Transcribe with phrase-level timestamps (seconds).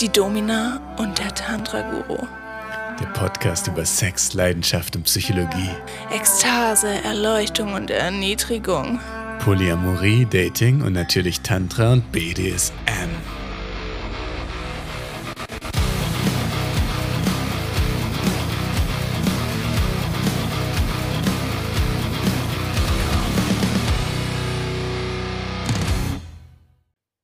[0.00, 2.24] Die Domina und der Tantra-Guru.
[3.00, 5.70] Der Podcast über Sex, Leidenschaft und Psychologie.
[6.12, 9.00] Ekstase, Erleuchtung und Erniedrigung.
[9.40, 12.72] Polyamorie, Dating und natürlich Tantra und BDSM.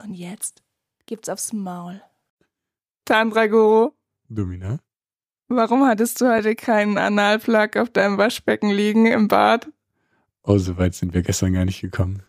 [0.03, 0.65] Und jetzt
[1.07, 2.03] gibt's aufs Maul.
[3.15, 3.93] Tantra-Guru,
[4.29, 4.81] Domina?
[5.47, 9.69] warum hattest du heute keinen Analplug auf deinem Waschbecken liegen im Bad?
[10.43, 12.25] Oh, so weit sind wir gestern gar nicht gekommen.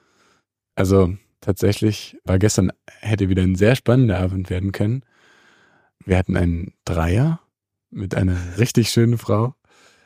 [0.76, 5.02] Also tatsächlich war gestern, hätte wieder ein sehr spannender Abend werden können.
[6.06, 7.40] Wir hatten einen Dreier
[7.90, 9.56] mit einer richtig schönen Frau.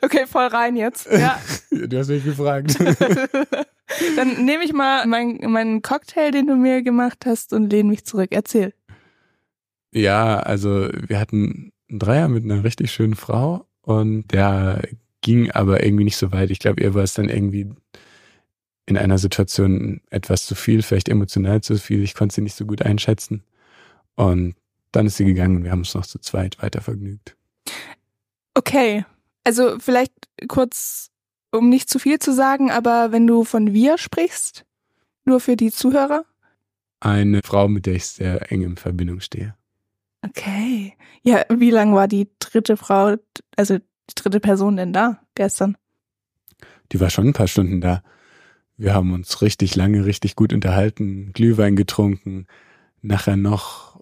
[0.00, 1.06] Okay, voll rein jetzt.
[1.12, 1.38] Ja.
[1.70, 2.78] Du hast mich gefragt.
[4.16, 8.06] Dann nehme ich mal meinen meinen Cocktail, den du mir gemacht hast, und lehne mich
[8.06, 8.30] zurück.
[8.30, 8.72] Erzähl.
[9.92, 14.82] Ja, also wir hatten einen Dreier mit einer richtig schönen Frau und der
[15.20, 16.50] ging aber irgendwie nicht so weit.
[16.50, 17.70] Ich glaube, ihr war es dann irgendwie
[18.86, 22.02] in einer Situation etwas zu viel, vielleicht emotional zu viel.
[22.02, 23.42] Ich konnte sie nicht so gut einschätzen.
[24.16, 24.54] Und
[24.92, 27.36] dann ist sie gegangen und wir haben uns noch zu zweit weiter vergnügt.
[28.54, 29.04] Okay.
[29.44, 30.12] Also vielleicht
[30.48, 31.10] kurz,
[31.52, 34.64] um nicht zu viel zu sagen, aber wenn du von wir sprichst,
[35.24, 36.24] nur für die Zuhörer.
[37.00, 39.54] Eine Frau, mit der ich sehr eng in Verbindung stehe.
[40.22, 40.94] Okay.
[41.22, 43.16] Ja, wie lang war die dritte Frau,
[43.56, 45.76] also die dritte Person denn da gestern?
[46.92, 48.02] Die war schon ein paar Stunden da.
[48.76, 52.46] Wir haben uns richtig lange, richtig gut unterhalten, Glühwein getrunken,
[53.02, 54.00] nachher noch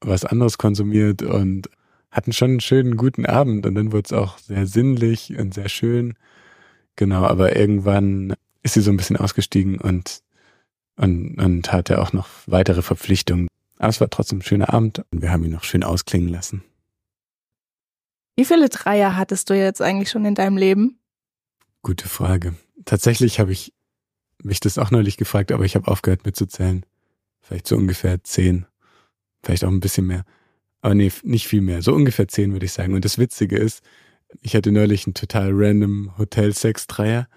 [0.00, 1.68] was anderes konsumiert und
[2.10, 3.66] hatten schon einen schönen, guten Abend.
[3.66, 6.14] Und dann wurde es auch sehr sinnlich und sehr schön.
[6.96, 10.20] Genau, aber irgendwann ist sie so ein bisschen ausgestiegen und,
[10.96, 13.48] und, und hatte auch noch weitere Verpflichtungen.
[13.78, 16.62] Aber es war trotzdem ein schöner Abend und wir haben ihn noch schön ausklingen lassen.
[18.36, 20.98] Wie viele Dreier hattest du jetzt eigentlich schon in deinem Leben?
[21.82, 22.54] Gute Frage.
[22.84, 23.72] Tatsächlich habe ich
[24.42, 26.84] mich das auch neulich gefragt, aber ich habe aufgehört mitzuzählen.
[27.40, 28.66] Vielleicht so ungefähr zehn.
[29.42, 30.24] Vielleicht auch ein bisschen mehr.
[30.80, 31.82] Aber nee, nicht viel mehr.
[31.82, 32.94] So ungefähr zehn würde ich sagen.
[32.94, 33.82] Und das Witzige ist,
[34.40, 37.28] ich hatte neulich einen total random Hotel-Sex-Dreier.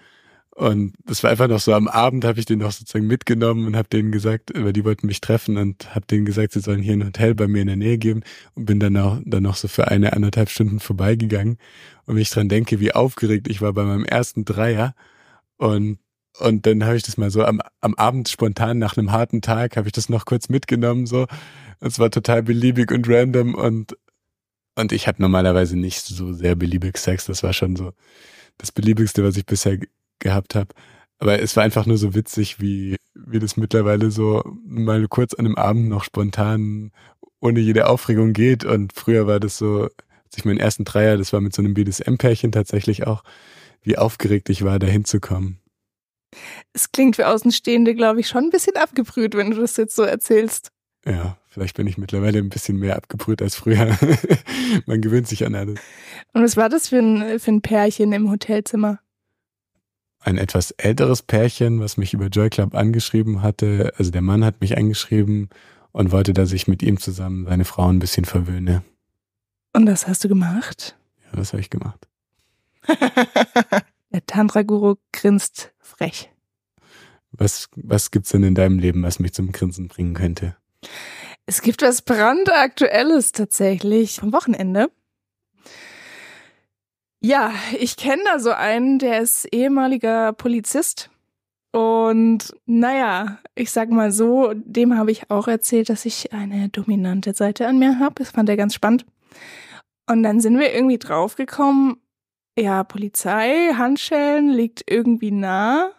[0.58, 3.76] Und das war einfach noch so am Abend, habe ich den noch sozusagen mitgenommen und
[3.76, 6.94] habe denen gesagt, weil die wollten mich treffen und habe denen gesagt, sie sollen hier
[6.94, 8.24] ein Hotel bei mir in der Nähe geben
[8.56, 11.58] und bin dann auch dann noch so für eine anderthalb Stunden vorbeigegangen.
[12.06, 14.96] Und wenn ich dran denke, wie aufgeregt ich war bei meinem ersten Dreier
[15.58, 16.00] und
[16.40, 19.76] und dann habe ich das mal so am, am Abend spontan nach einem harten Tag
[19.76, 21.26] habe ich das noch kurz mitgenommen so.
[21.78, 23.96] Es war total beliebig und random und
[24.74, 27.92] und ich habe normalerweise nicht so sehr beliebig Sex, das war schon so
[28.56, 29.78] das beliebigste, was ich bisher
[30.18, 30.74] gehabt habe.
[31.18, 35.46] Aber es war einfach nur so witzig, wie, wie das mittlerweile so mal kurz an
[35.46, 36.92] einem Abend noch spontan
[37.40, 38.64] ohne jede Aufregung geht.
[38.64, 41.74] Und früher war das so, als ich meinen ersten Dreier, das war mit so einem
[41.74, 43.22] BDSM-Pärchen tatsächlich auch,
[43.82, 45.60] wie aufgeregt ich war, da hinzukommen.
[46.72, 50.02] Es klingt für Außenstehende, glaube ich, schon ein bisschen abgebrüht, wenn du das jetzt so
[50.02, 50.70] erzählst.
[51.06, 53.96] Ja, vielleicht bin ich mittlerweile ein bisschen mehr abgebrüht als früher.
[54.86, 55.80] Man gewöhnt sich an alles.
[56.34, 59.00] Und was war das für ein, für ein Pärchen im Hotelzimmer?
[60.28, 63.94] Ein etwas älteres Pärchen, was mich über Joy Club angeschrieben hatte.
[63.96, 65.48] Also der Mann hat mich angeschrieben
[65.92, 68.84] und wollte, dass ich mit ihm zusammen seine Frau ein bisschen verwöhne.
[69.72, 70.98] Und das hast du gemacht?
[71.24, 72.06] Ja, das habe ich gemacht.
[74.12, 76.30] der Tantra-Guru grinst frech.
[77.32, 80.56] Was, was gibt's denn in deinem Leben, was mich zum Grinsen bringen könnte?
[81.46, 84.90] Es gibt was brandaktuelles tatsächlich vom Wochenende.
[87.20, 91.10] Ja, ich kenne da so einen, der ist ehemaliger Polizist.
[91.72, 97.34] Und naja, ich sag mal so, dem habe ich auch erzählt, dass ich eine dominante
[97.34, 98.14] Seite an mir habe.
[98.16, 99.04] Das fand er ganz spannend.
[100.08, 101.96] Und dann sind wir irgendwie draufgekommen,
[102.58, 105.90] ja, Polizei, Handschellen liegt irgendwie nah.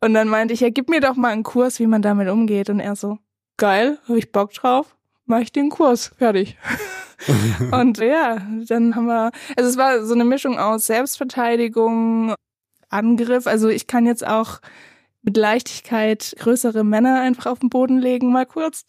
[0.00, 2.68] Und dann meinte ich, ja, gib mir doch mal einen Kurs, wie man damit umgeht.
[2.68, 3.18] Und er so,
[3.56, 6.58] geil, habe ich Bock drauf, mach ich den Kurs, fertig.
[7.72, 12.34] und ja, dann haben wir, also es war so eine Mischung aus Selbstverteidigung,
[12.88, 13.46] Angriff.
[13.46, 14.60] Also ich kann jetzt auch
[15.22, 18.84] mit Leichtigkeit größere Männer einfach auf den Boden legen, mal kurz.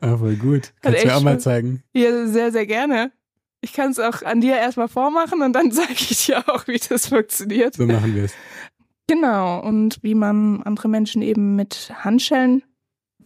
[0.00, 0.72] Ah, voll gut.
[0.82, 1.82] Kannst du mir auch mal zeigen?
[1.92, 3.12] Ja, sehr, sehr gerne.
[3.60, 6.78] Ich kann es auch an dir erstmal vormachen und dann zeige ich dir auch, wie
[6.78, 7.74] das funktioniert.
[7.74, 8.32] So machen wir es.
[9.08, 12.62] Genau, und wie man andere Menschen eben mit Handschellen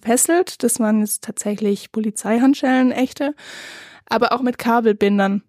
[0.00, 0.62] fesselt.
[0.62, 3.34] Das waren jetzt tatsächlich Polizeihandschellen, echte
[4.06, 5.42] aber auch mit Kabelbindern,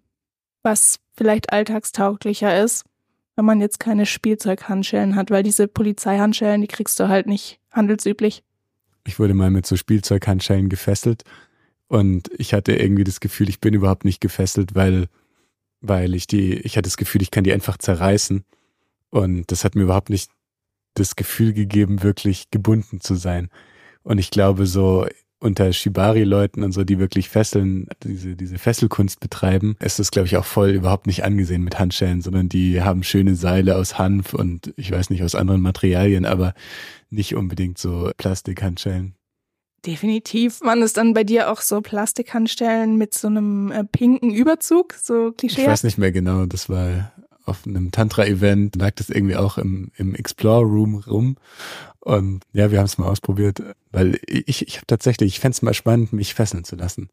[0.62, 2.84] was vielleicht alltagstauglicher ist,
[3.36, 8.42] wenn man jetzt keine Spielzeughandschellen hat, weil diese Polizeihandschellen, die kriegst du halt nicht handelsüblich.
[9.06, 11.24] Ich wurde mal mit so Spielzeughandschellen gefesselt
[11.88, 15.08] Und ich hatte irgendwie das Gefühl, ich bin überhaupt nicht gefesselt, weil,
[15.80, 18.44] weil ich die, ich hatte das Gefühl, ich kann die einfach zerreißen.
[19.10, 20.30] Und das hat mir überhaupt nicht
[20.94, 23.50] das Gefühl gegeben, wirklich gebunden zu sein.
[24.02, 25.06] Und ich glaube, so
[25.44, 30.36] unter Shibari-Leuten und so, die wirklich Fesseln, diese, diese Fesselkunst betreiben, ist das, glaube ich,
[30.36, 34.72] auch voll überhaupt nicht angesehen mit Handschellen, sondern die haben schöne Seile aus Hanf und
[34.76, 36.54] ich weiß nicht, aus anderen Materialien, aber
[37.10, 39.14] nicht unbedingt so Plastikhandschellen.
[39.84, 40.62] Definitiv.
[40.62, 45.32] Man ist dann bei dir auch so Plastikhandstellen mit so einem äh, pinken Überzug, so
[45.32, 45.60] Klischee.
[45.60, 47.12] Ich weiß nicht mehr genau, das war
[47.44, 51.36] auf einem Tantra-Event, lag das irgendwie auch im, im Explore-Room rum.
[52.04, 55.62] Und ja, wir haben es mal ausprobiert, weil ich, ich habe tatsächlich, ich fände es
[55.62, 57.08] mal spannend, mich fesseln zu lassen.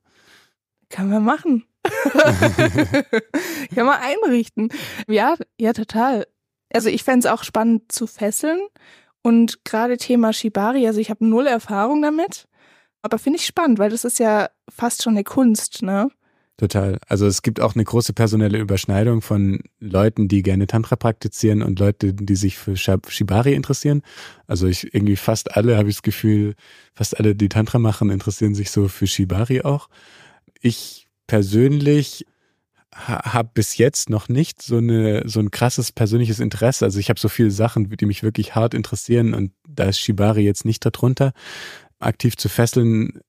[0.89, 1.63] Kann man machen.
[3.73, 4.69] Kann man einrichten.
[5.07, 6.27] Ja, ja, total.
[6.73, 8.59] Also ich fände es auch spannend zu fesseln.
[9.21, 12.49] Und gerade Thema Shibari, also ich habe null Erfahrung damit.
[13.01, 16.09] Aber finde ich spannend, weil das ist ja fast schon eine Kunst, ne?
[16.57, 17.00] Total.
[17.07, 21.80] Also es gibt auch eine große personelle Überschneidung von Leuten, die gerne Tantra praktizieren und
[21.80, 24.03] Leute, die sich für Shibari interessieren.
[24.45, 26.53] Also ich irgendwie fast alle habe ich das Gefühl,
[26.94, 29.89] fast alle, die Tantra machen, interessieren sich so für Shibari auch.
[30.62, 32.27] Ich persönlich
[32.94, 36.86] habe bis jetzt noch nicht so eine so ein krasses persönliches Interesse.
[36.86, 40.44] Also ich habe so viele Sachen, die mich wirklich hart interessieren und da ist Shibari
[40.44, 41.31] jetzt nicht darunter.
[42.00, 43.21] Aktiv zu fesseln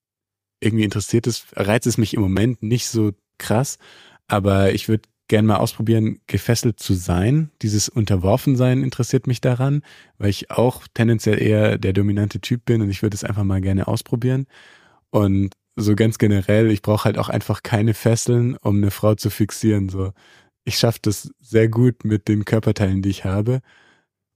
[0.62, 3.78] irgendwie interessiert es, reizt es mich im Moment nicht so krass,
[4.28, 7.50] aber ich würde gern mal ausprobieren, gefesselt zu sein.
[7.62, 9.82] Dieses Unterworfensein interessiert mich daran,
[10.18, 13.60] weil ich auch tendenziell eher der dominante Typ bin und ich würde es einfach mal
[13.60, 14.46] gerne ausprobieren.
[15.10, 19.30] Und so ganz generell, ich brauche halt auch einfach keine Fesseln, um eine Frau zu
[19.30, 19.88] fixieren.
[19.88, 20.12] So,
[20.64, 23.60] ich schaffe das sehr gut mit den Körperteilen, die ich habe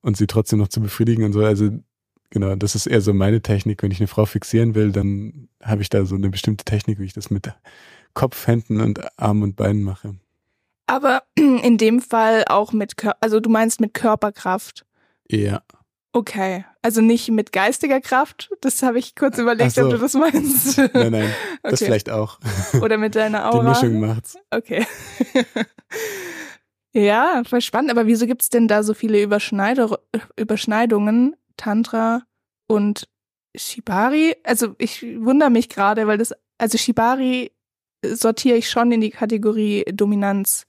[0.02, 1.44] und sie trotzdem noch zu befriedigen und so.
[1.44, 1.70] Also
[2.38, 3.82] genau, das ist eher so meine Technik.
[3.82, 7.06] Wenn ich eine Frau fixieren will, dann habe ich da so eine bestimmte Technik, wie
[7.06, 7.50] ich das mit
[8.12, 10.16] Kopf, Händen und Armen und Beinen mache.
[10.86, 14.84] Aber in dem Fall auch mit, Kör also du meinst mit Körperkraft?
[15.30, 15.62] Ja.
[16.12, 18.50] Okay, also nicht mit geistiger Kraft.
[18.60, 19.84] Das habe ich kurz überlegt, so.
[19.84, 20.76] ob du das meinst.
[20.94, 21.70] Nein, nein, okay.
[21.70, 22.38] das vielleicht auch.
[22.82, 23.62] Oder mit deiner Aura.
[23.62, 24.36] Die Mischung macht's.
[24.50, 24.86] Okay.
[26.92, 27.90] ja, voll spannend.
[27.90, 29.98] Aber wieso gibt's denn da so viele Überschneider
[30.36, 32.22] Überschneidungen, Tantra
[32.66, 33.08] und
[33.54, 34.34] Shibari?
[34.44, 37.52] Also ich wundere mich gerade, weil das, also Shibari
[38.02, 40.66] sortiere ich schon in die Kategorie Dominanz.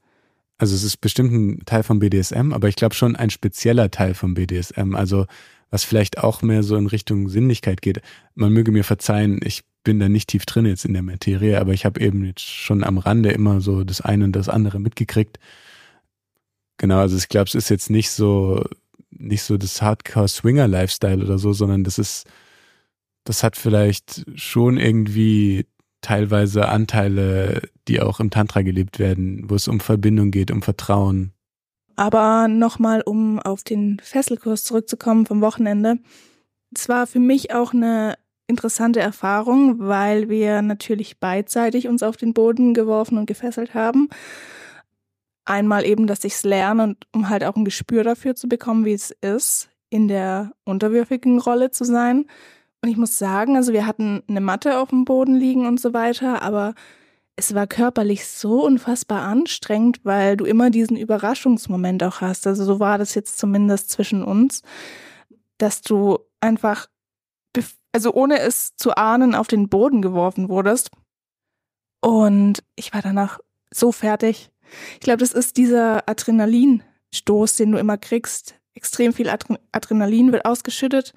[0.57, 4.13] Also es ist bestimmt ein Teil vom BDSM, aber ich glaube schon ein spezieller Teil
[4.13, 4.95] vom BDSM.
[4.95, 5.25] Also
[5.69, 8.01] was vielleicht auch mehr so in Richtung Sinnlichkeit geht.
[8.35, 11.73] Man möge mir verzeihen, ich bin da nicht tief drin jetzt in der Materie, aber
[11.73, 15.39] ich habe eben jetzt schon am Rande immer so das eine und das andere mitgekriegt.
[16.77, 18.63] Genau, also ich glaube, es ist jetzt nicht so
[19.19, 22.25] nicht so das Hardcore Swinger Lifestyle oder so, sondern das ist
[23.27, 25.65] das hat vielleicht schon irgendwie
[26.01, 31.33] teilweise Anteile, die auch im Tantra gelebt werden, wo es um Verbindung geht, um Vertrauen.
[31.97, 35.97] Aber nochmal, um auf den Fesselkurs zurückzukommen vom Wochenende.
[36.73, 38.15] Es war für mich auch eine
[38.45, 44.09] interessante Erfahrung, weil wir natürlich beidseitig uns auf den Boden geworfen und gefesselt haben.
[45.47, 48.83] Einmal eben, dass ich es lerne und um halt auch ein Gespür dafür zu bekommen,
[48.83, 52.25] wie es ist, in der unterwürfigen Rolle zu sein.
[52.81, 55.93] Und ich muss sagen, also wir hatten eine Matte auf dem Boden liegen und so
[55.93, 56.75] weiter, aber
[57.37, 62.45] es war körperlich so unfassbar anstrengend, weil du immer diesen Überraschungsmoment auch hast.
[62.45, 64.63] Also so war das jetzt zumindest zwischen uns,
[65.57, 66.87] dass du einfach,
[67.93, 70.89] also ohne es zu ahnen, auf den Boden geworfen wurdest.
[72.01, 73.39] Und ich war danach
[73.71, 74.51] so fertig.
[74.95, 78.55] Ich glaube, das ist dieser Adrenalinstoß, den du immer kriegst.
[78.73, 81.13] Extrem viel Adrenalin wird ausgeschüttet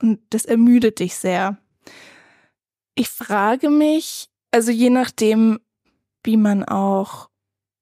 [0.00, 1.58] und das ermüdet dich sehr.
[2.94, 5.60] Ich frage mich, also je nachdem,
[6.22, 7.30] wie man auch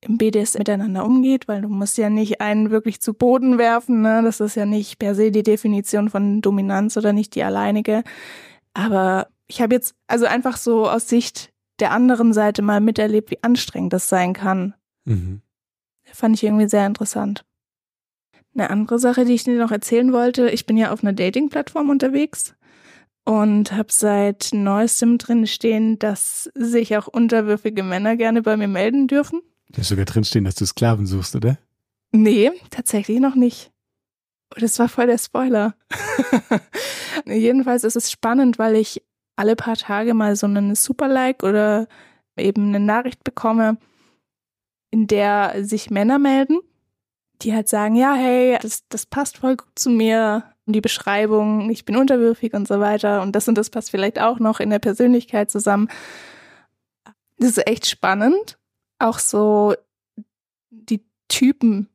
[0.02, 4.22] im BDS miteinander umgeht, weil du musst ja nicht einen wirklich zu Boden werfen, ne?
[4.22, 8.02] Das ist ja nicht per se die Definition von Dominanz oder nicht die alleinige.
[8.72, 13.42] Aber ich habe jetzt also einfach so aus Sicht der anderen Seite mal miterlebt, wie
[13.42, 14.74] anstrengend das sein kann.
[15.10, 15.42] Mhm.
[16.12, 17.44] Fand ich irgendwie sehr interessant.
[18.54, 21.88] Eine andere Sache, die ich dir noch erzählen wollte, ich bin ja auf einer Dating-Plattform
[21.88, 22.54] unterwegs
[23.24, 29.06] und habe seit neuestem drin stehen, dass sich auch unterwürfige Männer gerne bei mir melden
[29.06, 29.40] dürfen.
[29.68, 31.58] Da ist sogar drin stehen, dass du Sklaven suchst, oder?
[32.12, 33.70] Nee, tatsächlich noch nicht.
[34.52, 35.74] Oh, das war voll der Spoiler.
[37.24, 39.00] Jedenfalls ist es spannend, weil ich
[39.36, 41.86] alle paar Tage mal so einen Super-Like oder
[42.36, 43.78] eben eine Nachricht bekomme,
[44.90, 46.58] in der sich Männer melden
[47.42, 51.70] die halt sagen, ja, hey, das, das passt voll gut zu mir und die Beschreibung,
[51.70, 54.70] ich bin unterwürfig und so weiter und das und das passt vielleicht auch noch in
[54.70, 55.88] der Persönlichkeit zusammen.
[57.38, 58.58] Das ist echt spannend.
[58.98, 59.74] Auch so
[60.70, 61.88] die Typen,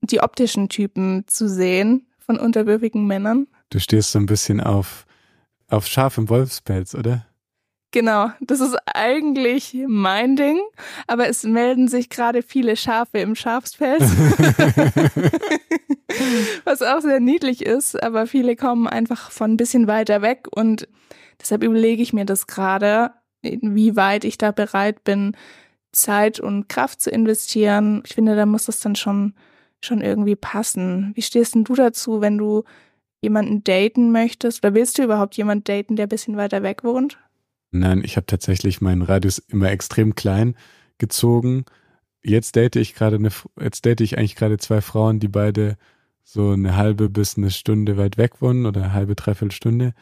[0.00, 3.46] die optischen Typen zu sehen von unterwürfigen Männern.
[3.70, 5.06] Du stehst so ein bisschen auf,
[5.68, 7.26] auf Schaf im Wolfspelz, oder?
[7.90, 10.60] Genau, das ist eigentlich mein Ding,
[11.06, 14.02] aber es melden sich gerade viele Schafe im Schafspelz.
[16.64, 20.86] Was auch sehr niedlich ist, aber viele kommen einfach von ein bisschen weiter weg und
[21.40, 25.34] deshalb überlege ich mir das gerade, inwieweit ich da bereit bin,
[25.92, 28.02] Zeit und Kraft zu investieren.
[28.04, 29.32] Ich finde, da muss das dann schon,
[29.80, 31.12] schon irgendwie passen.
[31.14, 32.64] Wie stehst denn du dazu, wenn du
[33.22, 34.62] jemanden daten möchtest?
[34.62, 37.18] Oder willst du überhaupt jemanden daten, der ein bisschen weiter weg wohnt?
[37.70, 40.54] Nein, ich habe tatsächlich meinen Radius immer extrem klein
[40.98, 41.64] gezogen.
[42.22, 45.76] Jetzt date ich gerade eine, jetzt date ich eigentlich gerade zwei Frauen, die beide
[46.24, 49.94] so eine halbe bis eine Stunde weit weg wohnen oder eine halbe, dreiviertel Stunde.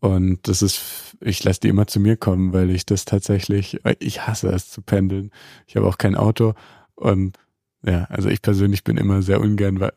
[0.00, 4.26] Und das ist, ich lasse die immer zu mir kommen, weil ich das tatsächlich, ich
[4.26, 5.30] hasse es zu pendeln.
[5.66, 6.54] Ich habe auch kein Auto.
[6.94, 7.36] Und
[7.82, 9.92] ja, also ich persönlich bin immer sehr ungern, weil,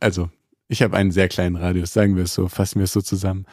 [0.00, 0.30] also
[0.72, 3.44] ich habe einen sehr kleinen Radius, sagen wir es so, fassen wir es so zusammen.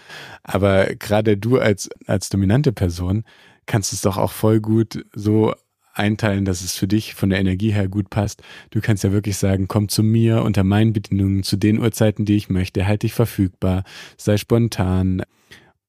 [0.42, 3.26] Aber gerade du als, als dominante Person
[3.66, 5.54] kannst es doch auch voll gut so
[5.94, 8.42] einteilen, dass es für dich von der Energie her gut passt.
[8.70, 12.38] Du kannst ja wirklich sagen, komm zu mir unter meinen Bedingungen, zu den Uhrzeiten, die
[12.38, 13.84] ich möchte, halt dich verfügbar,
[14.16, 15.24] sei spontan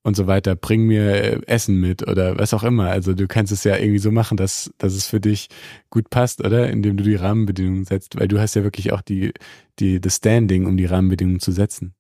[0.03, 2.89] und so weiter, bring mir äh, Essen mit oder was auch immer.
[2.89, 5.49] Also du kannst es ja irgendwie so machen, dass, dass es für dich
[5.91, 6.71] gut passt, oder?
[6.71, 9.33] Indem du die Rahmenbedingungen setzt, weil du hast ja wirklich auch die,
[9.79, 11.95] die, das Standing, um die Rahmenbedingungen zu setzen.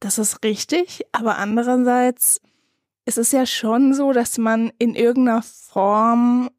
[0.00, 2.40] Das ist richtig, aber andererseits
[3.06, 6.50] ist es ja schon so, dass man in irgendeiner Form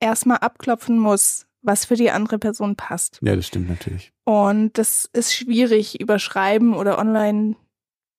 [0.00, 3.18] erstmal abklopfen muss, was für die andere Person passt.
[3.22, 4.12] Ja, das stimmt natürlich.
[4.24, 7.56] Und das ist schwierig über Schreiben oder online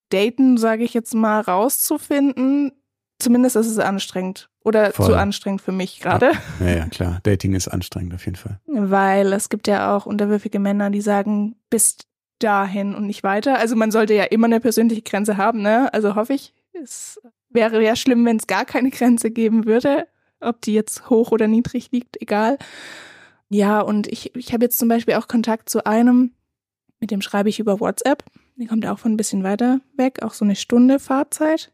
[0.10, 2.72] daten, sage ich jetzt mal, rauszufinden.
[3.20, 4.50] Zumindest ist es anstrengend.
[4.64, 5.08] Oder Voll.
[5.08, 6.32] zu anstrengend für mich gerade.
[6.60, 7.20] Ja, ja, klar.
[7.24, 8.60] Dating ist anstrengend auf jeden Fall.
[8.66, 11.98] Weil es gibt ja auch unterwürfige Männer, die sagen, bis
[12.40, 13.58] dahin und nicht weiter.
[13.58, 15.92] Also man sollte ja immer eine persönliche Grenze haben, ne?
[15.94, 16.54] Also hoffe ich.
[16.74, 20.08] Es wäre ja schlimm, wenn es gar keine Grenze geben würde.
[20.40, 22.58] Ob die jetzt hoch oder niedrig liegt, egal.
[23.50, 26.34] Ja, und ich, ich habe jetzt zum Beispiel auch Kontakt zu einem,
[27.00, 28.24] mit dem schreibe ich über WhatsApp.
[28.58, 31.72] Die kommt auch von ein bisschen weiter weg, auch so eine Stunde Fahrzeit.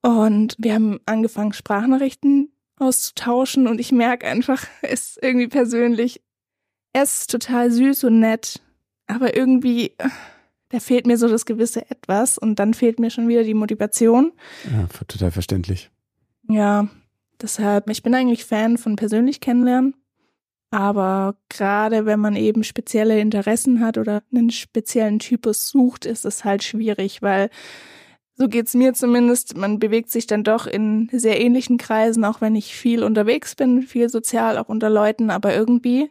[0.00, 6.22] Und wir haben angefangen, Sprachnachrichten auszutauschen und ich merke einfach, es ist irgendwie persönlich,
[6.92, 8.62] er ist total süß und nett,
[9.08, 9.96] aber irgendwie,
[10.68, 14.32] da fehlt mir so das gewisse Etwas und dann fehlt mir schon wieder die Motivation.
[14.72, 15.90] Ja, total verständlich.
[16.48, 16.88] Ja,
[17.42, 19.94] deshalb, ich bin eigentlich Fan von persönlich kennenlernen.
[20.70, 26.44] Aber gerade wenn man eben spezielle Interessen hat oder einen speziellen Typus sucht, ist es
[26.44, 27.48] halt schwierig, weil
[28.34, 29.56] so geht's mir zumindest.
[29.56, 33.82] Man bewegt sich dann doch in sehr ähnlichen Kreisen, auch wenn ich viel unterwegs bin,
[33.82, 36.10] viel sozial, auch unter Leuten, aber irgendwie,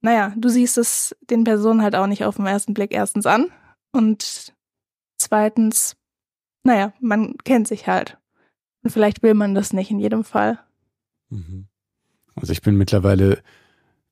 [0.00, 3.48] naja, du siehst es den Personen halt auch nicht auf den ersten Blick erstens an.
[3.92, 4.54] Und
[5.18, 5.96] zweitens,
[6.64, 8.18] naja, man kennt sich halt.
[8.82, 10.58] Und vielleicht will man das nicht in jedem Fall.
[11.28, 11.68] Mhm.
[12.34, 13.42] Also ich bin mittlerweile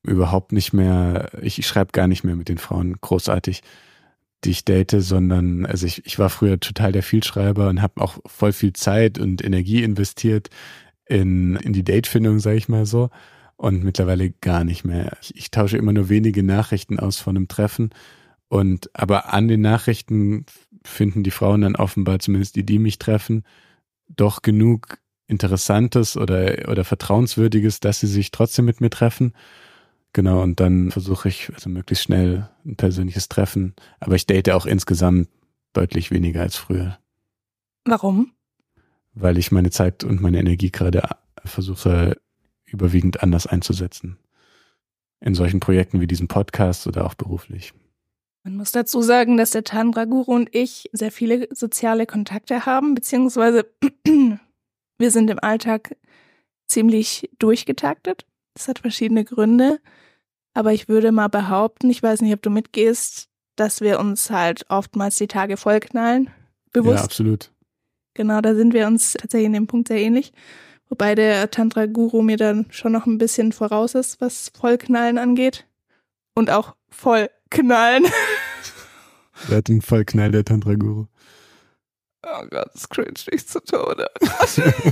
[0.03, 3.61] überhaupt nicht mehr, ich, ich schreibe gar nicht mehr mit den Frauen großartig,
[4.43, 8.17] die ich date, sondern also ich, ich war früher total der Vielschreiber und habe auch
[8.25, 10.49] voll viel Zeit und Energie investiert
[11.05, 13.09] in, in die Datefindung, sage ich mal so.
[13.57, 15.17] Und mittlerweile gar nicht mehr.
[15.21, 17.91] Ich, ich tausche immer nur wenige Nachrichten aus von einem Treffen.
[18.47, 20.45] Und aber an den Nachrichten
[20.83, 23.43] finden die Frauen dann offenbar, zumindest die, die mich treffen,
[24.07, 29.33] doch genug Interessantes oder, oder Vertrauenswürdiges, dass sie sich trotzdem mit mir treffen.
[30.13, 33.75] Genau, und dann versuche ich also möglichst schnell ein persönliches Treffen.
[33.99, 35.29] Aber ich date auch insgesamt
[35.73, 36.99] deutlich weniger als früher.
[37.85, 38.33] Warum?
[39.13, 41.01] Weil ich meine Zeit und meine Energie gerade
[41.45, 42.17] versuche
[42.65, 44.17] überwiegend anders einzusetzen.
[45.19, 47.73] In solchen Projekten wie diesem Podcast oder auch beruflich.
[48.43, 52.95] Man muss dazu sagen, dass der Tantra Guru und ich sehr viele soziale Kontakte haben,
[52.95, 53.69] beziehungsweise
[54.97, 55.95] wir sind im Alltag
[56.65, 58.25] ziemlich durchgetaktet.
[58.53, 59.79] Das hat verschiedene Gründe.
[60.53, 64.65] Aber ich würde mal behaupten, ich weiß nicht, ob du mitgehst, dass wir uns halt
[64.69, 66.29] oftmals die Tage vollknallen.
[66.71, 66.97] Bewusst.
[66.97, 67.51] Ja, absolut.
[68.13, 70.33] Genau, da sind wir uns tatsächlich in dem Punkt sehr ähnlich.
[70.89, 75.65] Wobei der Tantra-Guru mir dann schon noch ein bisschen voraus ist, was Vollknallen angeht.
[76.35, 78.05] Und auch Vollknallen.
[79.47, 81.05] Wer hat den Vollknall, der Tantra-Guru?
[82.23, 84.09] Oh Gott, das cringe dich zu Tode.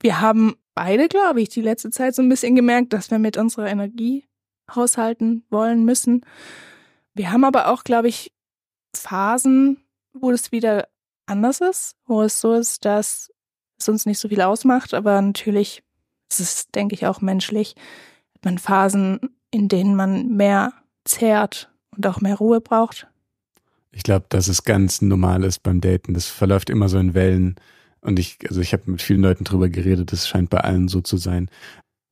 [0.00, 3.36] wir haben beide, glaube ich, die letzte Zeit so ein bisschen gemerkt, dass wir mit
[3.36, 4.28] unserer Energie
[4.74, 6.24] haushalten wollen müssen.
[7.14, 8.32] Wir haben aber auch, glaube ich,
[8.94, 9.78] Phasen,
[10.12, 10.88] wo es wieder
[11.26, 13.30] anders ist, wo es so ist, dass
[13.78, 15.82] was uns nicht so viel ausmacht, aber natürlich
[16.30, 17.74] ist es, denke ich, auch menschlich.
[18.34, 20.72] Hat man Phasen, in denen man mehr
[21.04, 23.06] zehrt und auch mehr Ruhe braucht.
[23.90, 26.14] Ich glaube, dass es ganz normal ist beim Daten.
[26.14, 27.56] Das verläuft immer so in Wellen.
[28.00, 31.00] Und ich, also ich habe mit vielen Leuten drüber geredet, das scheint bei allen so
[31.00, 31.50] zu sein.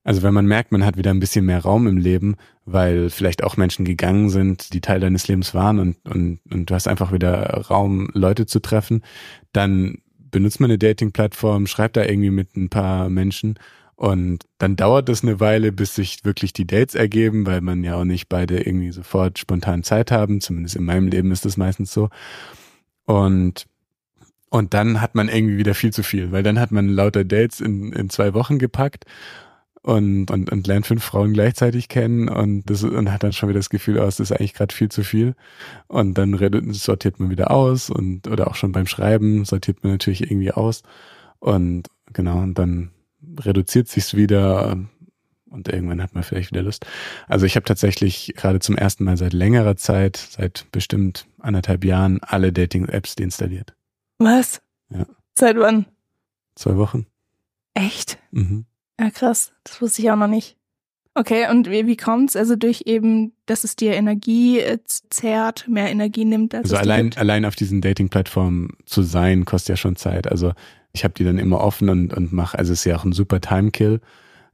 [0.04, 3.42] Also wenn man merkt, man hat wieder ein bisschen mehr Raum im Leben, weil vielleicht
[3.42, 7.12] auch Menschen gegangen sind, die Teil deines Lebens waren und, und, und du hast einfach
[7.12, 9.02] wieder Raum, Leute zu treffen,
[9.52, 9.98] dann
[10.30, 13.58] benutzt man eine Dating-Plattform, schreibt da irgendwie mit ein paar Menschen
[13.96, 17.96] und dann dauert es eine Weile, bis sich wirklich die Dates ergeben, weil man ja
[17.96, 20.42] auch nicht beide irgendwie sofort spontan Zeit haben.
[20.42, 22.10] Zumindest in meinem Leben ist das meistens so.
[23.06, 23.66] Und,
[24.56, 27.60] und dann hat man irgendwie wieder viel zu viel, weil dann hat man lauter Dates
[27.60, 29.04] in, in zwei Wochen gepackt
[29.82, 33.60] und, und, und lernt fünf Frauen gleichzeitig kennen und, das, und hat dann schon wieder
[33.60, 35.34] das Gefühl, oh, es ist eigentlich gerade viel zu viel.
[35.86, 36.36] Und dann
[36.72, 40.82] sortiert man wieder aus und oder auch schon beim Schreiben sortiert man natürlich irgendwie aus.
[41.38, 42.90] Und genau, und dann
[43.38, 44.76] reduziert sich's wieder
[45.50, 46.84] und irgendwann hat man vielleicht wieder Lust.
[47.28, 52.20] Also ich habe tatsächlich gerade zum ersten Mal seit längerer Zeit, seit bestimmt anderthalb Jahren,
[52.22, 53.75] alle Dating-Apps deinstalliert.
[54.18, 54.60] Was?
[54.90, 55.06] Ja.
[55.34, 55.86] Seit wann?
[56.54, 57.06] Zwei Wochen.
[57.74, 58.18] Echt?
[58.30, 58.64] Mhm.
[58.98, 59.52] Ja, krass.
[59.64, 60.56] Das wusste ich auch noch nicht.
[61.14, 62.36] Okay, und wie, wie kommt's?
[62.36, 67.14] Also durch eben, dass es dir Energie äh, zehrt, mehr Energie nimmt als Also allein,
[67.16, 70.30] allein auf diesen Dating-Plattformen zu sein, kostet ja schon Zeit.
[70.30, 70.52] Also
[70.92, 73.12] ich habe die dann immer offen und, und mache, also es ist ja auch ein
[73.12, 74.00] super Timekill.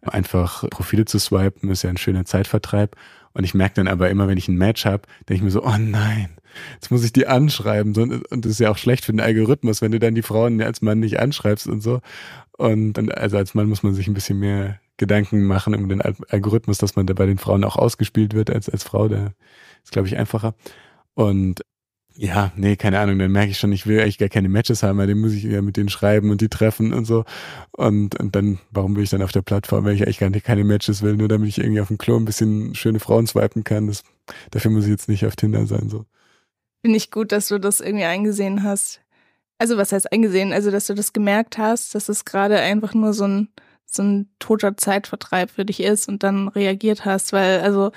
[0.02, 2.96] Einfach Profile zu swipen ist ja ein schöner Zeitvertreib.
[3.34, 5.64] Und ich merke dann aber immer, wenn ich ein Match habe, denke ich mir so,
[5.64, 6.28] oh nein,
[6.74, 7.94] jetzt muss ich die anschreiben.
[7.96, 10.82] Und das ist ja auch schlecht für den Algorithmus, wenn du dann die Frauen als
[10.82, 12.00] Mann nicht anschreibst und so.
[12.56, 16.02] Und dann, also als Mann muss man sich ein bisschen mehr Gedanken machen um den
[16.02, 19.08] Algorithmus, dass man da bei den Frauen auch ausgespielt wird als, als Frau.
[19.08, 19.32] Da
[19.82, 20.54] ist, glaube ich, einfacher.
[21.14, 21.62] Und
[22.16, 24.98] ja, nee, keine Ahnung, dann merke ich schon, ich will eigentlich gar keine Matches haben,
[24.98, 27.24] weil dann muss ich ja mit denen schreiben und die treffen und so.
[27.72, 30.44] Und, und dann, warum will ich dann auf der Plattform, wenn ich eigentlich gar nicht
[30.44, 33.64] keine Matches will, nur damit ich irgendwie auf dem Klo ein bisschen schöne Frauen swipen
[33.64, 33.86] kann.
[33.86, 34.04] Das,
[34.50, 36.04] dafür muss ich jetzt nicht auf Tinder sein, so.
[36.82, 39.00] Finde ich gut, dass du das irgendwie eingesehen hast.
[39.58, 40.52] Also was heißt eingesehen?
[40.52, 43.48] Also dass du das gemerkt hast, dass es gerade einfach nur so ein
[43.94, 47.92] so ein toter Zeitvertreib für dich ist und dann reagiert hast, weil also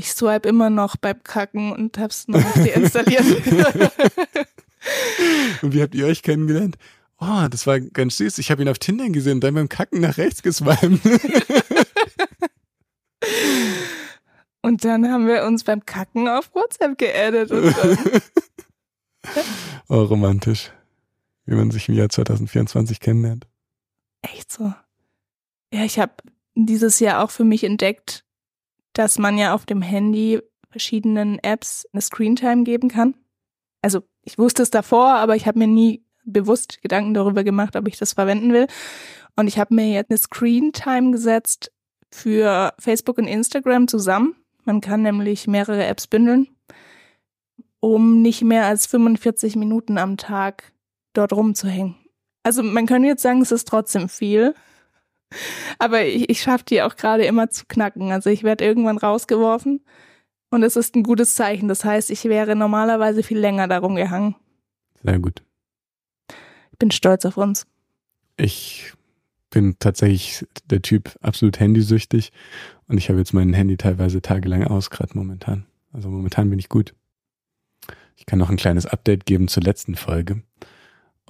[0.00, 3.22] ich swipe immer noch beim Kacken und hab's noch nicht deinstalliert.
[5.62, 6.78] und wie habt ihr euch kennengelernt?
[7.18, 8.38] Oh, das war ganz süß.
[8.38, 11.04] Ich habe ihn auf Tinder gesehen und dann beim Kacken nach rechts geswiped.
[14.62, 17.50] und dann haben wir uns beim Kacken auf WhatsApp geaddet.
[17.50, 17.98] Und dann
[19.88, 20.70] oh, romantisch.
[21.44, 23.46] Wie man sich im Jahr 2024 kennenlernt.
[24.22, 24.72] Echt so.
[25.74, 26.14] Ja, ich habe
[26.54, 28.24] dieses Jahr auch für mich entdeckt,
[28.92, 33.14] dass man ja auf dem Handy verschiedenen Apps eine Screentime geben kann.
[33.82, 37.88] Also ich wusste es davor, aber ich habe mir nie bewusst Gedanken darüber gemacht, ob
[37.88, 38.66] ich das verwenden will.
[39.36, 41.72] Und ich habe mir jetzt eine Screentime gesetzt
[42.10, 44.36] für Facebook und Instagram zusammen.
[44.64, 46.48] Man kann nämlich mehrere Apps bündeln,
[47.80, 50.72] um nicht mehr als 45 Minuten am Tag
[51.12, 51.96] dort rumzuhängen.
[52.42, 54.54] Also man könnte jetzt sagen, es ist trotzdem viel,
[55.78, 58.12] aber ich, ich schaffe die auch gerade immer zu knacken.
[58.12, 59.80] Also ich werde irgendwann rausgeworfen
[60.50, 61.68] und es ist ein gutes Zeichen.
[61.68, 64.36] Das heißt, ich wäre normalerweise viel länger darum gehangen.
[65.02, 65.42] Sehr gut.
[66.72, 67.66] Ich bin stolz auf uns.
[68.36, 68.92] Ich
[69.50, 72.32] bin tatsächlich der Typ absolut handysüchtig
[72.88, 75.66] und ich habe jetzt mein Handy teilweise tagelang aus, gerade momentan.
[75.92, 76.94] Also momentan bin ich gut.
[78.16, 80.42] Ich kann noch ein kleines Update geben zur letzten Folge.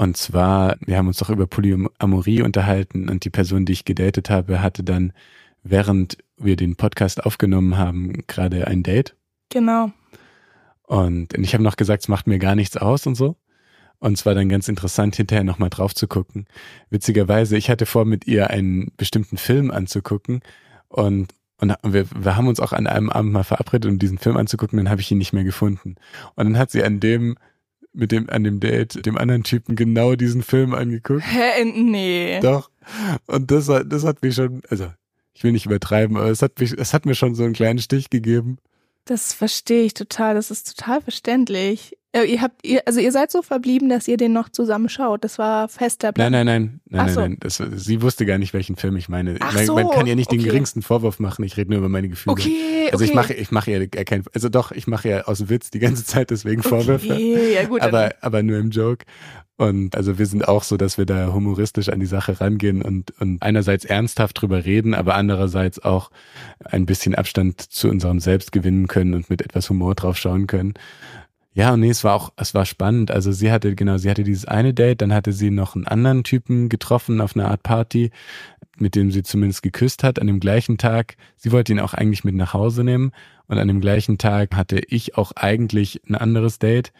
[0.00, 4.30] Und zwar, wir haben uns doch über Polyamorie unterhalten und die Person, die ich gedatet
[4.30, 5.12] habe, hatte dann,
[5.62, 9.14] während wir den Podcast aufgenommen haben, gerade ein Date.
[9.50, 9.92] Genau.
[10.84, 13.36] Und ich habe noch gesagt, es macht mir gar nichts aus und so.
[13.98, 16.46] Und es war dann ganz interessant, hinterher nochmal drauf zu gucken.
[16.88, 20.40] Witzigerweise, ich hatte vor, mit ihr einen bestimmten Film anzugucken
[20.88, 24.38] und und wir, wir haben uns auch an einem Abend mal verabredet, um diesen Film
[24.38, 25.96] anzugucken, dann habe ich ihn nicht mehr gefunden.
[26.34, 27.36] Und dann hat sie an dem
[27.92, 31.24] mit dem, an dem Date, dem anderen Typen genau diesen Film angeguckt.
[31.24, 31.64] Hä?
[31.64, 32.40] Nee.
[32.40, 32.70] Doch.
[33.26, 34.92] Und das hat, das hat mich schon, also,
[35.32, 37.78] ich will nicht übertreiben, aber es hat mich, es hat mir schon so einen kleinen
[37.78, 38.58] Stich gegeben.
[39.04, 40.34] Das verstehe ich total.
[40.34, 41.96] Das ist total verständlich.
[42.12, 45.22] Äh, ihr habt, ihr, also ihr seid so verblieben, dass ihr den noch zusammen schaut.
[45.22, 46.32] Das war fester Plan.
[46.32, 47.20] Nein, nein, nein, nein, so.
[47.20, 47.36] nein.
[47.38, 49.36] Das, sie wusste gar nicht, welchen Film ich meine.
[49.38, 50.38] Ach man, so, man kann ja nicht okay.
[50.38, 51.44] den geringsten Vorwurf machen.
[51.44, 52.32] Ich rede nur über meine Gefühle.
[52.32, 53.16] Okay, Also ich okay.
[53.16, 56.04] mache, ich mache ja kein, also doch, ich mache ja aus dem Witz die ganze
[56.04, 57.12] Zeit deswegen Vorwürfe.
[57.12, 57.80] Okay, ja gut.
[57.80, 59.04] aber, aber nur im Joke.
[59.56, 63.12] Und also wir sind auch so, dass wir da humoristisch an die Sache rangehen und,
[63.20, 66.10] und einerseits ernsthaft drüber reden, aber andererseits auch
[66.64, 70.74] ein bisschen Abstand zu unserem Selbst gewinnen können und mit etwas Humor drauf schauen können.
[71.52, 73.10] Ja, und nee, es war auch, es war spannend.
[73.10, 76.22] Also sie hatte, genau, sie hatte dieses eine Date, dann hatte sie noch einen anderen
[76.22, 78.10] Typen getroffen auf einer Art Party,
[78.78, 81.16] mit dem sie zumindest geküsst hat, an dem gleichen Tag.
[81.36, 83.12] Sie wollte ihn auch eigentlich mit nach Hause nehmen.
[83.48, 86.92] Und an dem gleichen Tag hatte ich auch eigentlich ein anderes Date.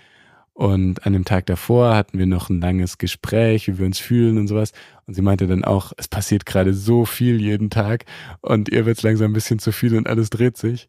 [0.53, 4.37] Und an dem Tag davor hatten wir noch ein langes Gespräch, wie wir uns fühlen
[4.37, 4.73] und sowas.
[5.07, 8.05] Und sie meinte dann auch, es passiert gerade so viel jeden Tag
[8.41, 10.89] und ihr wird es langsam ein bisschen zu viel und alles dreht sich.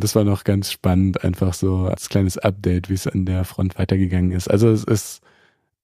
[0.00, 3.78] Das war noch ganz spannend, einfach so als kleines Update, wie es an der Front
[3.78, 4.50] weitergegangen ist.
[4.50, 5.20] Also es ist,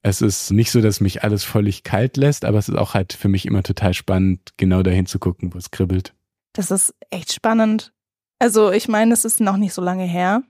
[0.02, 3.12] es ist nicht so, dass mich alles völlig kalt lässt, aber es ist auch halt
[3.12, 6.14] für mich immer total spannend, genau dahin zu gucken, wo es kribbelt.
[6.52, 7.92] Das ist echt spannend.
[8.38, 10.42] Also ich meine, es ist noch nicht so lange her,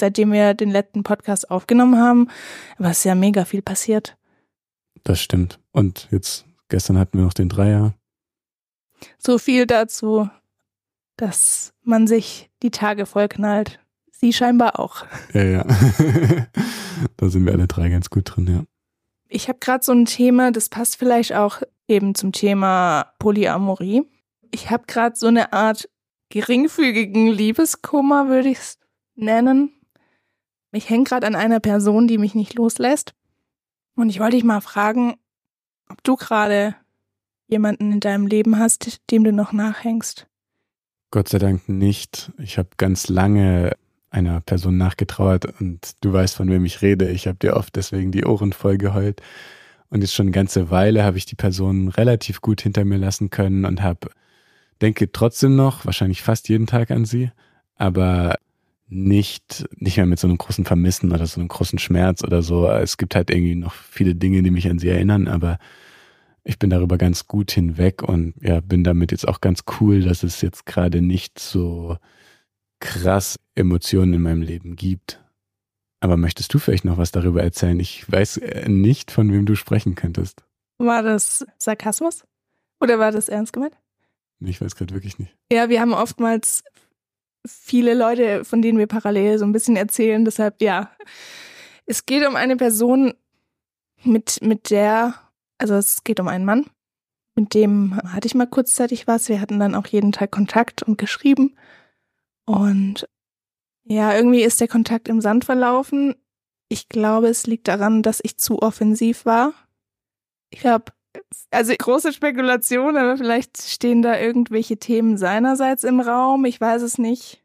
[0.00, 2.28] seitdem wir den letzten Podcast aufgenommen haben,
[2.78, 4.16] aber es ist ja mega viel passiert.
[5.04, 5.60] Das stimmt.
[5.72, 7.94] Und jetzt, gestern hatten wir noch den Dreier.
[9.18, 10.28] So viel dazu
[11.16, 13.80] dass man sich die Tage vollknallt.
[14.10, 15.04] Sie scheinbar auch.
[15.32, 15.64] Ja, ja.
[17.16, 18.64] da sind wir alle drei ganz gut drin, ja.
[19.28, 24.04] Ich habe gerade so ein Thema, das passt vielleicht auch eben zum Thema Polyamorie.
[24.50, 25.88] Ich habe gerade so eine Art
[26.28, 28.78] geringfügigen Liebeskummer, würde ich es
[29.14, 29.72] nennen.
[30.72, 33.14] Ich hänge gerade an einer Person, die mich nicht loslässt.
[33.94, 35.16] Und ich wollte dich mal fragen,
[35.88, 36.76] ob du gerade
[37.48, 40.26] jemanden in deinem Leben hast, dem du noch nachhängst.
[41.10, 42.32] Gott sei Dank nicht.
[42.38, 43.72] Ich habe ganz lange
[44.10, 47.10] einer Person nachgetrauert und du weißt, von wem ich rede.
[47.10, 49.20] Ich habe dir oft deswegen die Ohren voll geheult.
[49.90, 53.30] Und jetzt schon eine ganze Weile habe ich die Person relativ gut hinter mir lassen
[53.30, 54.08] können und habe,
[54.80, 57.30] denke trotzdem noch, wahrscheinlich fast jeden Tag an sie,
[57.76, 58.36] aber
[58.88, 62.68] nicht, nicht mehr mit so einem großen Vermissen oder so einem großen Schmerz oder so.
[62.68, 65.58] Es gibt halt irgendwie noch viele Dinge, die mich an sie erinnern, aber
[66.46, 70.22] ich bin darüber ganz gut hinweg und ja, bin damit jetzt auch ganz cool, dass
[70.22, 71.96] es jetzt gerade nicht so
[72.80, 75.22] krass Emotionen in meinem Leben gibt.
[76.00, 77.80] Aber möchtest du vielleicht noch was darüber erzählen?
[77.80, 80.44] Ich weiß äh, nicht, von wem du sprechen könntest.
[80.78, 82.24] War das Sarkasmus?
[82.80, 83.74] Oder war das ernst gemeint?
[84.40, 85.34] Ich weiß gerade wirklich nicht.
[85.50, 86.62] Ja, wir haben oftmals
[87.46, 90.24] viele Leute, von denen wir parallel so ein bisschen erzählen.
[90.24, 90.90] Deshalb, ja,
[91.86, 93.14] es geht um eine Person,
[94.04, 95.14] mit, mit der
[95.58, 96.66] also es geht um einen Mann,
[97.36, 99.28] mit dem hatte ich mal kurzzeitig was.
[99.28, 101.54] Wir hatten dann auch jeden Tag Kontakt und geschrieben.
[102.46, 103.06] Und
[103.84, 106.14] ja, irgendwie ist der Kontakt im Sand verlaufen.
[106.68, 109.52] Ich glaube, es liegt daran, dass ich zu offensiv war.
[110.50, 110.92] Ich habe,
[111.50, 116.46] also große Spekulation, aber vielleicht stehen da irgendwelche Themen seinerseits im Raum.
[116.46, 117.44] Ich weiß es nicht.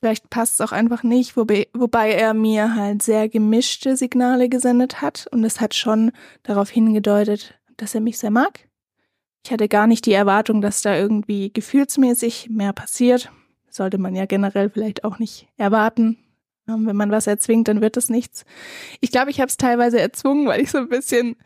[0.00, 5.02] Vielleicht passt es auch einfach nicht, wobei, wobei er mir halt sehr gemischte Signale gesendet
[5.02, 6.12] hat und es hat schon
[6.44, 8.68] darauf hingedeutet, dass er mich sehr mag.
[9.44, 13.32] Ich hatte gar nicht die Erwartung, dass da irgendwie gefühlsmäßig mehr passiert.
[13.70, 16.18] Sollte man ja generell vielleicht auch nicht erwarten.
[16.68, 18.44] Ähm, wenn man was erzwingt, dann wird es nichts.
[19.00, 21.36] Ich glaube, ich habe es teilweise erzwungen, weil ich so ein bisschen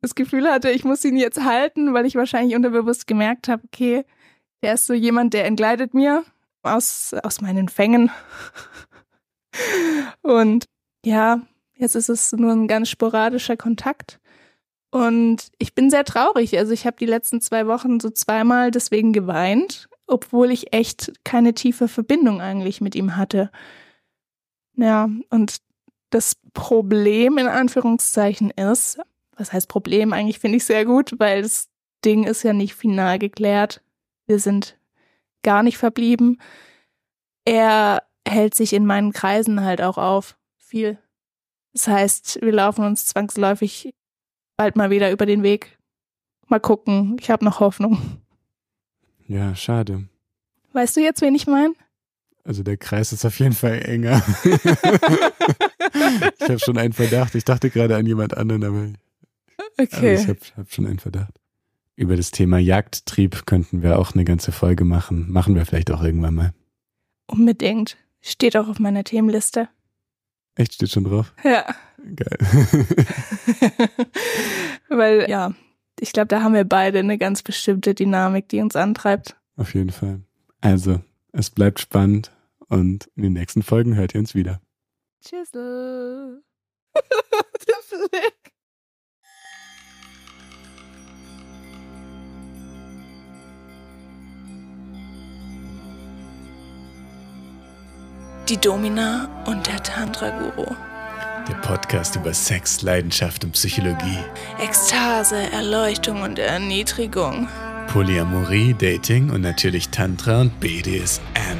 [0.00, 4.04] das Gefühl hatte, ich muss ihn jetzt halten, weil ich wahrscheinlich unterbewusst gemerkt habe, okay,
[4.62, 6.24] der ist so jemand, der entgleitet mir
[6.62, 8.10] aus, aus meinen Fängen.
[10.22, 10.66] Und
[11.04, 11.40] ja,
[11.74, 14.20] jetzt ist es nur ein ganz sporadischer Kontakt.
[14.90, 16.56] Und ich bin sehr traurig.
[16.58, 21.54] Also ich habe die letzten zwei Wochen so zweimal deswegen geweint, obwohl ich echt keine
[21.54, 23.50] tiefe Verbindung eigentlich mit ihm hatte.
[24.76, 25.58] Ja, und
[26.10, 28.98] das Problem in Anführungszeichen ist,
[29.36, 30.12] was heißt Problem?
[30.12, 31.68] Eigentlich finde ich sehr gut, weil das
[32.04, 33.82] Ding ist ja nicht final geklärt.
[34.26, 34.77] Wir sind
[35.42, 36.40] gar nicht verblieben.
[37.44, 40.36] Er hält sich in meinen Kreisen halt auch auf.
[40.58, 40.98] Viel.
[41.72, 43.94] Das heißt, wir laufen uns zwangsläufig
[44.56, 45.78] bald mal wieder über den Weg.
[46.46, 47.16] Mal gucken.
[47.20, 48.20] Ich habe noch Hoffnung.
[49.26, 50.08] Ja, schade.
[50.72, 51.74] Weißt du jetzt, wen ich meine?
[52.44, 54.22] Also der Kreis ist auf jeden Fall enger.
[54.44, 57.34] ich habe schon einen Verdacht.
[57.34, 58.92] Ich dachte gerade an jemand anderen, aber
[59.78, 60.16] okay.
[60.16, 61.38] Also ich habe hab schon einen Verdacht.
[61.98, 65.32] Über das Thema Jagdtrieb könnten wir auch eine ganze Folge machen.
[65.32, 66.54] Machen wir vielleicht auch irgendwann mal.
[67.26, 67.96] Unbedingt.
[68.20, 69.68] Steht auch auf meiner Themenliste.
[70.54, 71.34] Echt, steht schon drauf?
[71.42, 71.64] Ja.
[72.14, 72.38] Geil.
[74.88, 75.54] Weil, ja,
[75.98, 79.34] ich glaube, da haben wir beide eine ganz bestimmte Dynamik, die uns antreibt.
[79.56, 80.20] Auf jeden Fall.
[80.60, 81.00] Also,
[81.32, 82.30] es bleibt spannend
[82.68, 84.60] und in den nächsten Folgen hört ihr uns wieder.
[85.20, 85.50] Tschüss.
[98.48, 100.74] Die Domina und der Tantra-Guru.
[101.46, 104.18] Der Podcast über Sex, Leidenschaft und Psychologie.
[104.58, 107.46] Ekstase, Erleuchtung und Erniedrigung.
[107.88, 111.58] Polyamorie, Dating und natürlich Tantra und BDSM.